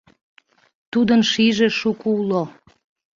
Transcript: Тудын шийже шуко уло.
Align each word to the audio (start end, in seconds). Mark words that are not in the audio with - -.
Тудын 0.91 1.21
шийже 1.31 1.67
шуко 1.79 2.07
уло. 2.19 2.43